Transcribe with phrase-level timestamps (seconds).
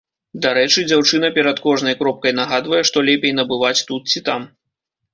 [0.45, 4.53] Дарэчы, дзяўчына перад кожнай кропкай нагадвае, што лепей набываць тут ці там.